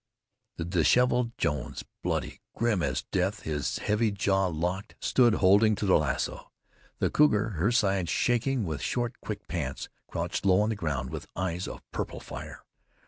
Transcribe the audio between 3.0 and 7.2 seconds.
death, his heavy jaw locked, stood holding to the lasso. The